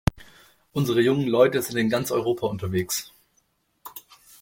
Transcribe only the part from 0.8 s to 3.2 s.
jungen Leute sind in ganz Europa unterwegs.